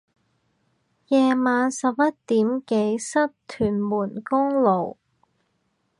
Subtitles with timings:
[1.09, 1.93] 夜晚十一
[2.25, 4.97] 點幾塞屯門公路